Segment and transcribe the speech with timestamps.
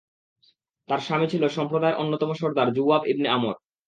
[0.89, 3.55] তার স্বামী ছিল সম্প্রদায়ের অন্যতম সর্দার যুওয়াব ইবন আমর।